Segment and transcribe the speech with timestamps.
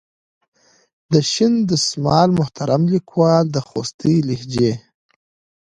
[1.11, 4.71] د شین دسمال محترم لیکوال د خوستي لهجې.